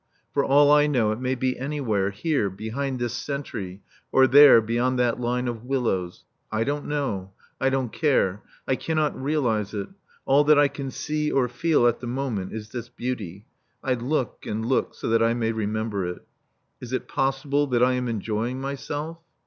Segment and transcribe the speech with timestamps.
[0.33, 4.97] For all I know it may be anywhere, here, behind this sentry; or there, beyond
[4.97, 6.25] that line of willows.
[6.51, 7.33] I don't know.
[7.59, 8.41] I don't care.
[8.67, 9.89] I cannot realize it.
[10.25, 13.45] All that I can see or feel at the moment is this beauty.
[13.83, 16.25] I look and look, so that I may remember it.
[16.81, 19.19] Is it possible that I am enjoying myself?